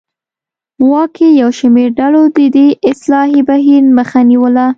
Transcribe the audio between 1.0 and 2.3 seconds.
کې یو شمېر ډلو